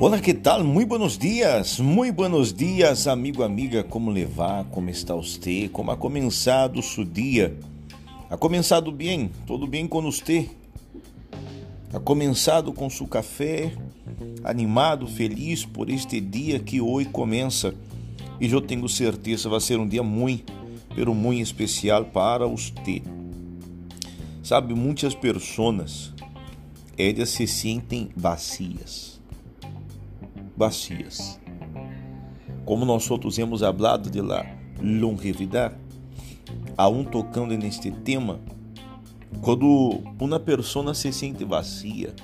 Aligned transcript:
Olá, 0.00 0.20
que 0.20 0.32
tal? 0.32 0.62
Muito 0.62 0.88
buenos 0.88 1.18
dias, 1.18 1.80
muito 1.80 2.14
buenos 2.14 2.52
dias, 2.52 3.08
amigo, 3.08 3.42
amiga. 3.42 3.82
Como 3.82 4.12
levar? 4.12 4.64
Como 4.66 4.88
está 4.88 5.14
você? 5.14 5.68
Como 5.72 5.90
ha 5.90 5.96
começado 5.96 6.78
o 6.78 6.82
seu 6.82 7.04
dia? 7.04 7.58
Ha 8.30 8.36
começado 8.36 8.92
bem? 8.92 9.30
Tudo 9.44 9.66
bem 9.66 9.88
com 9.88 10.00
você? 10.02 10.48
Ha 11.92 11.98
começado 11.98 12.72
com 12.72 12.88
seu 12.88 13.08
café? 13.08 13.72
Animado, 14.44 15.06
feliz 15.08 15.64
por 15.64 15.90
este 15.90 16.20
dia 16.20 16.60
que 16.60 16.80
hoje 16.80 17.08
começa? 17.08 17.74
E 18.40 18.50
eu 18.50 18.60
tenho 18.60 18.88
certeza 18.88 19.48
vai 19.48 19.60
ser 19.60 19.80
um 19.80 19.88
dia 19.88 20.02
muito, 20.02 20.52
pero 20.94 21.12
muito 21.12 21.42
especial 21.42 22.04
para 22.04 22.46
você. 22.46 23.02
Sabe, 24.48 24.72
muitas 24.72 25.14
pessoas 25.14 26.14
elas 26.96 27.28
se 27.28 27.46
sentem 27.46 28.08
vazias 28.16 29.20
vacias. 30.56 31.38
Como 32.64 32.86
nós 32.86 33.10
outros 33.10 33.36
temos 33.36 33.62
hablado 33.62 34.08
de 34.08 34.22
la 34.22 34.46
longevidade, 34.80 35.74
aún 36.78 37.04
tocando 37.04 37.58
neste 37.58 37.90
tema, 37.90 38.40
quando 39.42 40.02
uma 40.18 40.40
pessoa 40.40 40.94
se 40.94 41.12
sente 41.12 41.44
vazia, 41.44 42.14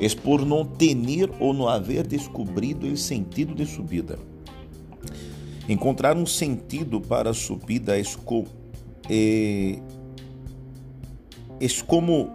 é 0.00 0.08
por 0.22 0.46
não 0.46 0.64
ter 0.64 0.96
ou 1.38 1.52
não 1.52 1.68
haver 1.68 2.06
descobrido 2.06 2.86
o 2.86 2.96
sentido 2.96 3.54
de 3.54 3.66
sua 3.66 3.84
vida. 3.84 4.18
Encontrar 5.68 6.16
um 6.16 6.24
sentido 6.24 6.98
para 6.98 7.34
sua 7.34 7.58
vida 7.58 7.92
é, 9.10 9.78
é 11.60 11.66
como 11.86 12.30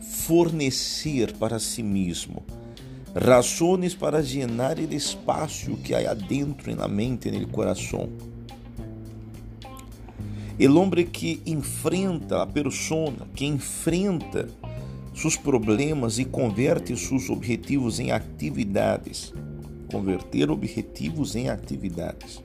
fornecer 0.00 1.32
para 1.36 1.58
si 1.58 1.82
mesmo 1.82 2.42
razones 3.14 3.94
para 3.94 4.20
llenar 4.20 4.78
o 4.78 4.94
espaço 4.94 5.76
que 5.76 5.94
há 5.94 6.10
adentro 6.10 6.74
na 6.74 6.88
mente, 6.88 7.30
no 7.30 7.46
coração. 7.48 8.08
El 10.58 10.76
homem 10.76 11.06
que 11.06 11.42
enfrenta 11.46 12.42
a 12.42 12.46
persona, 12.46 13.26
que 13.34 13.44
enfrenta 13.44 14.48
seus 15.14 15.36
problemas 15.36 16.18
e 16.18 16.24
converte 16.24 16.96
seus 16.96 17.28
objetivos 17.28 18.00
em 18.00 18.12
atividades. 18.12 19.32
Converter 19.90 20.50
objetivos 20.50 21.36
em 21.36 21.50
atividades. 21.50 22.42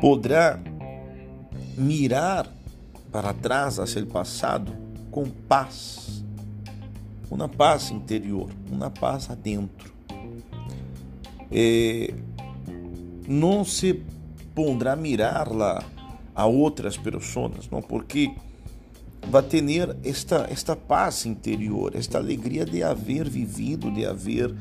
Poderá 0.00 0.60
mirar 1.78 2.52
para 3.14 3.32
trás 3.32 3.78
hacia 3.78 4.02
o 4.02 4.06
passado 4.08 4.72
com 5.08 5.24
paz 5.24 6.24
uma 7.30 7.48
paz 7.48 7.92
interior, 7.92 8.50
uma 8.68 8.90
paz 8.90 9.30
adentro. 9.30 9.92
Não 13.28 13.64
se 13.64 14.02
pondrá 14.52 14.94
a 14.94 14.96
mirar 14.96 15.52
lá 15.52 15.84
a 16.34 16.46
outras 16.46 16.96
pessoas, 16.96 17.68
não, 17.70 17.80
porque 17.80 18.34
vai 19.30 19.42
ter 19.44 19.64
esta, 20.04 20.48
esta 20.50 20.74
paz 20.74 21.24
interior, 21.24 21.94
esta 21.94 22.18
alegria 22.18 22.64
de 22.64 22.82
haver 22.82 23.28
vivido, 23.28 23.92
de 23.92 24.04
haver 24.04 24.52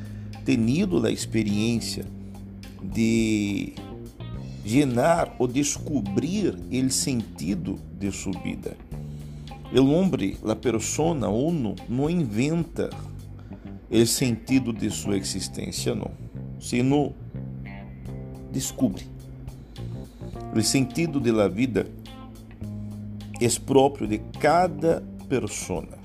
tenido 0.45 1.03
a 1.03 1.09
experiência 1.09 2.05
de 2.83 3.73
llenar 4.63 5.35
ou 5.37 5.47
descobrir 5.47 6.55
o 6.55 6.89
sentido 6.89 7.77
de 7.99 8.11
sua 8.11 8.33
vida. 8.41 8.75
El 9.71 9.81
hombre, 9.93 10.37
la 10.43 10.55
persona, 10.55 11.27
uno, 11.27 11.75
no 11.89 12.09
inventa 12.09 12.89
el 13.89 14.07
sentido 14.07 14.71
de 14.71 14.89
sua 14.89 15.17
existência, 15.17 15.93
não, 15.93 16.11
sino 16.59 17.13
descubre. 18.51 19.05
O 20.55 20.61
sentido 20.61 21.19
de 21.19 21.31
la 21.31 21.47
vida 21.47 21.87
é 23.41 23.59
próprio 23.65 24.07
de 24.07 24.19
cada 24.39 25.03
persona. 25.27 25.97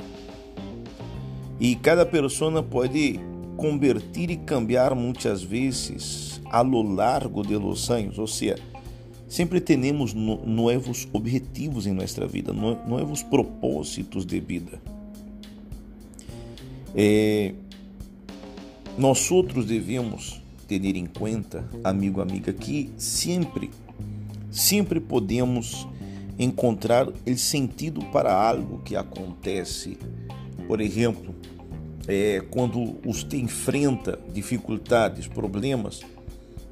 E 1.60 1.76
cada 1.76 2.06
persona 2.06 2.62
pode 2.62 3.20
convertir 3.58 4.30
e 4.30 4.38
cambiar 4.38 4.94
muitas 4.94 5.42
vezes 5.42 6.40
a 6.46 6.62
lo 6.62 6.80
largo 6.80 7.42
de 7.42 7.58
los 7.58 7.90
anos, 7.90 8.18
ou 8.18 8.26
seja, 8.26 8.56
Sempre 9.28 9.60
temos 9.60 10.14
novos 10.14 11.06
objetivos 11.12 11.86
em 11.86 11.92
nossa 11.92 12.26
vida, 12.26 12.50
novos 12.50 13.22
propósitos 13.22 14.24
de 14.24 14.40
vida. 14.40 14.80
É, 16.94 17.52
nós 18.96 19.30
outros 19.30 19.66
devemos 19.66 20.42
ter 20.66 20.82
em 20.82 21.04
conta, 21.04 21.68
amigo, 21.84 22.22
amiga, 22.22 22.54
que 22.54 22.90
sempre, 22.96 23.70
sempre 24.50 24.98
podemos 24.98 25.86
encontrar 26.38 27.06
o 27.06 27.36
sentido 27.36 28.02
para 28.06 28.32
algo 28.32 28.78
que 28.78 28.96
acontece. 28.96 29.98
Por 30.66 30.80
exemplo, 30.80 31.34
é, 32.08 32.40
quando 32.50 32.96
você 33.04 33.36
enfrenta 33.36 34.18
dificuldades, 34.32 35.26
problemas, 35.26 36.00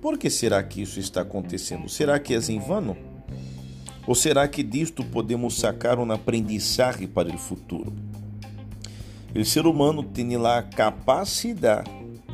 por 0.01 0.17
que 0.17 0.31
será 0.31 0.63
que 0.63 0.81
isso 0.81 0.99
está 0.99 1.21
acontecendo? 1.21 1.91
Será 1.91 2.19
que 2.19 2.35
é 2.35 2.39
em 2.49 2.59
vano? 2.59 2.97
Ou 4.07 4.15
será 4.15 4.49
que 4.49 4.63
disto 4.63 5.05
podemos 5.05 5.59
sacar 5.59 5.99
um 5.99 6.11
aprendizagem 6.11 7.07
para 7.07 7.29
o 7.29 7.37
futuro? 7.37 7.93
O 9.35 9.45
ser 9.45 9.67
humano 9.67 10.03
tem 10.03 10.37
lá 10.39 10.59
a 10.59 10.63
capacidade 10.63 11.91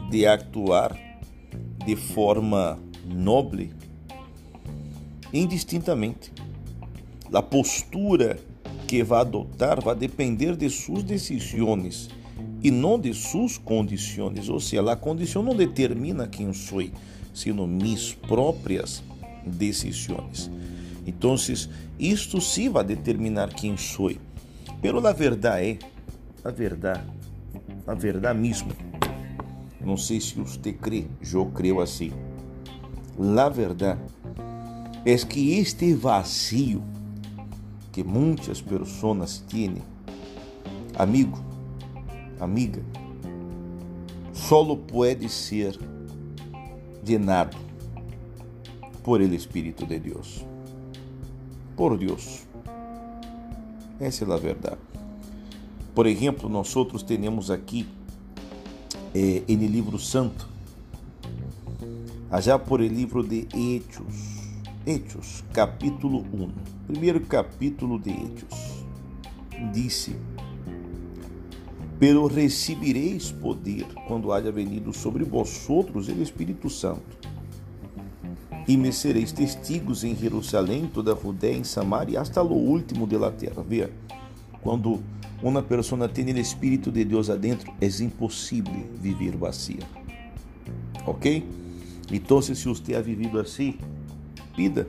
de 0.09 0.25
actuar 0.25 0.97
de 1.85 1.97
forma 1.97 2.79
nobre, 3.05 3.73
indistintamente. 5.33 6.33
A 7.33 7.43
postura 7.43 8.39
que 8.87 9.03
vai 9.03 9.23
adotar 9.23 9.83
vai 9.83 9.97
depender 9.97 10.55
de 10.55 10.71
suas 10.71 11.03
decisões 11.03 12.09
e 12.63 12.71
não 12.71 12.99
de 12.99 13.13
suas 13.13 13.59
condições. 13.59 14.49
Ou 14.49 14.61
seja, 14.61 14.91
a 14.91 14.97
condição 14.97 15.43
não 15.43 15.55
determina 15.55 16.29
quem 16.29 16.53
sou, 16.53 16.85
sino 17.35 17.67
mis 17.67 18.13
próprias 18.13 19.03
decisões. 19.45 20.51
Então, 21.07 21.35
isto 21.99 22.41
sim 22.41 22.69
vai 22.69 22.85
determinar 22.85 23.53
quem 23.53 23.77
sou. 23.77 24.13
Pero 24.81 25.05
a 25.07 25.13
verdade 25.13 25.65
é, 25.65 25.79
a 26.45 26.51
verdade, 26.51 27.05
a 27.87 27.95
verdade 27.95 28.39
mesmo. 28.39 28.73
Não 29.81 29.97
sei 29.97 30.21
se 30.21 30.37
você 30.37 30.73
crê, 30.73 31.07
eu 31.33 31.47
creio 31.47 31.81
assim. 31.81 32.13
A 33.37 33.49
verdade 33.49 34.01
é 35.05 35.17
que 35.17 35.59
este 35.59 35.93
vazio 35.95 36.83
que 37.91 38.03
muitas 38.03 38.61
pessoas 38.61 39.45
têm, 39.49 39.77
amigo, 40.97 41.52
amiga, 42.45 42.83
solo 44.33 44.77
pode 44.77 45.29
ser 45.29 45.79
llenado 47.05 47.57
por 49.03 49.21
el 49.21 49.35
Espíritu 49.35 49.87
de 49.87 50.01
Dios. 50.01 50.45
Por 51.77 51.99
Dios. 51.99 52.47
Essa 53.99 54.25
é 54.25 54.33
a 54.33 54.37
verdade. 54.37 54.81
Por 55.95 56.07
exemplo, 56.07 56.49
nós 56.49 56.75
outros 56.75 57.03
temos 57.03 57.51
aqui 57.51 57.87
eh, 59.15 59.43
no 59.49 59.67
livro 59.67 59.99
santo, 59.99 60.49
já 62.41 62.59
por 62.59 62.81
el 62.81 62.95
livro 62.95 63.23
de 63.23 63.47
Hechos, 63.55 64.43
Hechos, 64.87 65.45
capítulo 65.53 66.21
1, 66.33 66.51
primeiro 66.87 67.21
capítulo 67.21 67.99
de 67.99 68.11
Hechos, 68.11 68.85
disse 69.73 70.17
pero 72.03 72.27
recebereis 72.27 73.31
poder 73.31 73.87
quando 74.09 74.33
haja 74.33 74.51
venido 74.51 74.93
sobre 74.93 75.23
vós 75.23 75.71
outros 75.71 76.09
o 76.09 76.21
Espírito 76.21 76.69
Santo. 76.69 77.17
E 78.67 78.77
me 78.77 78.93
sereis 78.93 79.31
testigos 79.31 80.03
em 80.03 80.17
Jerusalém, 80.17 80.91
toda 80.93 81.13
a 81.13 81.17
Judéia, 81.17 81.57
em 81.57 81.63
Samaria, 81.63 82.21
hasta 82.21 82.43
o 82.43 82.53
último 82.53 83.07
de 83.07 83.17
la 83.17 83.31
terra. 83.31 83.63
Veja, 83.63 83.93
quando 84.63 85.01
uma 85.41 85.63
pessoa 85.63 86.09
tem 86.09 86.25
o 86.25 86.39
Espírito 86.39 86.91
de 86.91 87.05
Deus 87.05 87.31
adentro, 87.31 87.73
é 87.81 87.87
impossível 88.03 88.85
viver 89.01 89.37
vazia. 89.37 89.87
Ok? 91.07 91.47
Então, 92.11 92.43
se 92.43 92.53
você 92.65 92.97
ha 92.97 93.01
vivido 93.01 93.39
assim, 93.39 93.79
pida, 94.57 94.89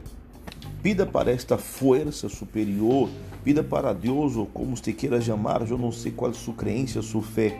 Pida 0.84 1.06
para 1.06 1.32
esta 1.32 1.58
força 1.58 2.28
superior, 2.28 3.10
pida 3.42 3.64
para 3.64 3.94
Deus 3.94 4.36
ou 4.36 4.46
como 4.46 4.76
você 4.76 4.92
queira 4.92 5.22
chamar, 5.22 5.66
eu 5.70 5.78
não 5.78 5.94
sei 5.94 6.12
qual 6.12 6.30
é 6.30 6.34
sua 6.34 6.54
crença, 6.54 7.02
sua 7.02 7.22
fé. 7.22 7.58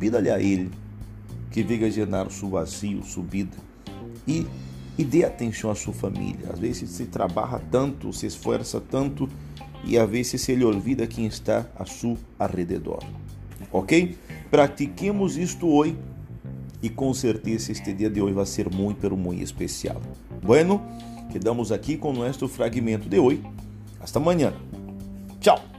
Pida-lhe 0.00 0.30
a 0.30 0.40
Ele 0.40 0.70
que 1.50 1.62
venha 1.62 1.90
gerar 1.90 2.30
seu 2.30 2.48
vazio, 2.48 3.04
sua 3.04 3.22
vida 3.22 3.54
e, 4.26 4.46
e 4.96 5.04
dê 5.04 5.26
atenção 5.26 5.70
à 5.70 5.74
sua 5.74 5.92
família. 5.92 6.48
Às 6.50 6.58
vezes 6.58 6.88
se 6.88 7.04
trabalha 7.04 7.60
tanto, 7.70 8.10
se 8.14 8.26
esforça 8.26 8.80
tanto 8.80 9.28
e 9.84 9.98
às 9.98 10.08
vezes 10.08 10.40
se 10.40 10.54
lhe 10.54 10.64
olvida 10.64 11.06
quem 11.06 11.26
está 11.26 11.66
a 11.78 11.84
seu 11.84 12.16
arrededor. 12.38 13.04
Ok? 13.70 14.16
Pratiquemos 14.50 15.36
isto 15.36 15.68
hoje 15.68 15.98
e 16.82 16.88
com 16.88 17.12
certeza 17.12 17.72
este 17.72 17.92
dia 17.92 18.08
de 18.08 18.22
hoje 18.22 18.32
vai 18.32 18.46
ser 18.46 18.70
muito, 18.70 19.14
muito 19.14 19.42
especial. 19.42 20.00
Bueno? 20.42 20.82
Quedamos 21.34 21.72
aqui 21.72 21.96
com 21.96 22.10
o 22.10 22.12
nosso 22.12 22.46
fragmento 22.46 23.08
de 23.08 23.18
hoje. 23.18 23.42
Hasta 24.00 24.20
amanhã. 24.20 24.52
Tchau! 25.40 25.73